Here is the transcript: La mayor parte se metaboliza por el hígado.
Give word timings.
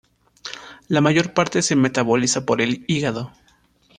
La 0.87 0.99
mayor 0.99 1.33
parte 1.35 1.61
se 1.61 1.75
metaboliza 1.75 2.43
por 2.43 2.59
el 2.59 2.83
hígado. 2.87 3.31